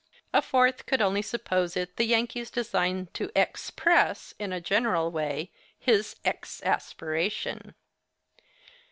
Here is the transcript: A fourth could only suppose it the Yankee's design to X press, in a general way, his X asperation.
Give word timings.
A 0.33 0.41
fourth 0.41 0.87
could 0.87 0.99
only 0.99 1.21
suppose 1.21 1.77
it 1.77 1.97
the 1.97 2.05
Yankee's 2.05 2.49
design 2.49 3.07
to 3.13 3.29
X 3.35 3.69
press, 3.69 4.33
in 4.39 4.51
a 4.51 4.59
general 4.59 5.11
way, 5.11 5.51
his 5.77 6.15
X 6.25 6.59
asperation. 6.65 7.75